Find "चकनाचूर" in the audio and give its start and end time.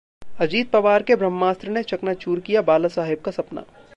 1.83-2.39